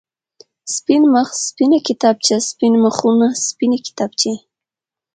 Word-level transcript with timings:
سپين 0.75 1.03
مخ، 1.13 1.27
سپينه 1.47 1.77
کتابچه، 1.87 2.35
سپين 2.49 2.73
مخونه، 2.83 3.27
سپينې 3.47 3.77
کتابچې. 3.85 4.33